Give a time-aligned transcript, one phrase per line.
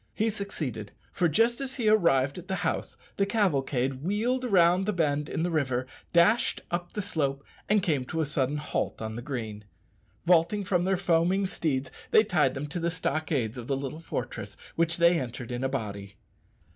[0.15, 4.93] He succeeded, for, just as he arrived at the house, the cavalcade wheeled round the
[4.93, 9.15] bend in the river, dashed up the slope, and came to a sudden halt on
[9.15, 9.63] the green.
[10.25, 14.57] Vaulting from their foaming steeds they tied them to the stockades of the little fortress,
[14.75, 16.15] which they entered in a body.